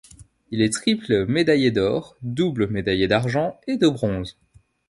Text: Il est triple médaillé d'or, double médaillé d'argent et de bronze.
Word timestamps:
Il 0.49 0.63
est 0.63 0.73
triple 0.73 1.27
médaillé 1.27 1.69
d'or, 1.69 2.17
double 2.23 2.65
médaillé 2.65 3.07
d'argent 3.07 3.61
et 3.67 3.77
de 3.77 3.87
bronze. 3.87 4.35